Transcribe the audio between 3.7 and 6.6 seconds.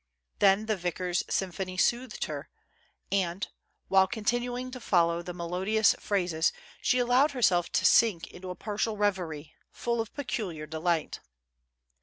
while continuing to follow the melodi ous phrases,